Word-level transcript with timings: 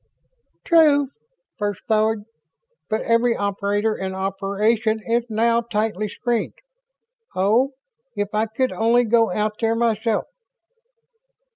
"True, 0.65 1.09
First 1.59 1.81
Lord. 1.87 2.23
But 2.89 3.01
every 3.01 3.35
operator 3.35 3.93
and 3.93 4.15
operation 4.15 4.99
is 5.05 5.25
now 5.29 5.61
tightly 5.61 6.07
screened. 6.09 6.55
Oh, 7.35 7.73
if 8.15 8.29
I 8.33 8.47
could 8.47 8.71
only 8.71 9.03
go 9.03 9.31
out 9.31 9.59
there 9.61 9.75
myself 9.75 10.25